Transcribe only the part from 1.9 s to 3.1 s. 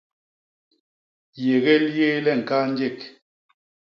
yéé le ñkaa njék.